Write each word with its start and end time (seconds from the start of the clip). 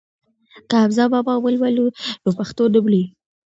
که 0.69 0.75
حمزه 0.83 1.05
بابا 1.13 1.33
ولولو 1.41 1.85
نو 2.23 2.29
پښتو 2.37 2.63
نه 2.73 2.79
مري. 2.85 3.03